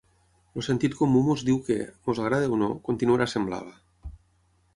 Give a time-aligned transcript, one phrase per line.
[0.59, 1.77] El sentit comú ens diu que,
[2.15, 3.79] ens agradi o no, continuarà sent blava.